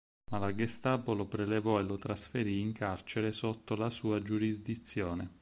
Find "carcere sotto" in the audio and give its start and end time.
2.73-3.75